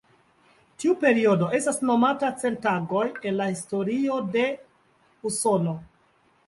Tiu 0.83 0.95
periodo 1.03 1.49
estas 1.57 1.77
nomata 1.89 2.31
„cent 2.45 2.59
tagoj” 2.65 3.05
en 3.31 3.39
la 3.43 3.49
historio 3.55 4.19
de 4.39 4.49
Usono. 5.33 5.81